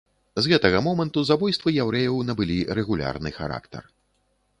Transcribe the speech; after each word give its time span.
З 0.43 0.51
гэтага 0.51 0.79
моманту 0.85 1.21
забойствы 1.31 1.73
яўрэяў 1.83 2.17
набылі 2.29 2.57
рэгулярны 2.79 3.29
характар. 3.39 3.83